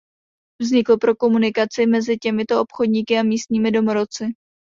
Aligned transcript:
Vznikl 0.61 0.97
pro 0.97 1.15
komunikaci 1.15 1.85
mezi 1.85 2.17
těmito 2.17 2.61
obchodníky 2.61 3.17
a 3.17 3.23
místními 3.23 3.71
domorodci. 3.71 4.25